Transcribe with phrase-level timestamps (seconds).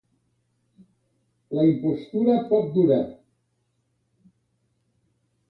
[1.57, 2.99] La impostura poc dura.